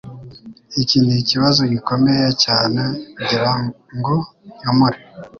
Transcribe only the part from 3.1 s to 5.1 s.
kugirango nkemure.